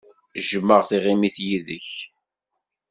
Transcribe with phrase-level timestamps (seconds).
[0.41, 1.89] Jjmeɣ tiɣimit yid-k.